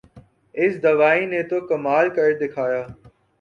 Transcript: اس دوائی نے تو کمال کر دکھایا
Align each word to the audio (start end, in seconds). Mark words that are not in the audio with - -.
اس 0.55 0.73
دوائی 0.83 1.23
نے 1.31 1.41
تو 1.49 1.57
کمال 1.69 2.05
کر 2.15 2.29
دکھایا 2.41 2.81